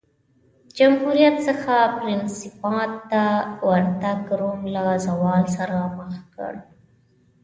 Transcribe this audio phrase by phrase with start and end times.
[0.77, 3.23] جمهوریت څخه پرنسیپات ته
[3.67, 6.53] ورتګ روم له زوال سره مخ کړ